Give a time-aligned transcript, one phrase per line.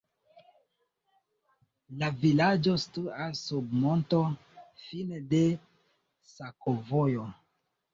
[1.99, 4.25] La vilaĝo situas sub monto,
[4.89, 5.47] fine de
[6.37, 7.33] sakovojo.